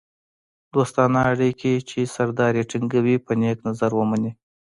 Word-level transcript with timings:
دوستانه 0.73 1.19
اړیکې 1.31 1.73
چې 1.89 1.99
سردار 2.15 2.53
یې 2.59 2.63
ټینګوي 2.71 3.15
په 3.25 3.31
نېک 3.39 3.57
نظر 3.67 3.91
ومني. 3.95 4.31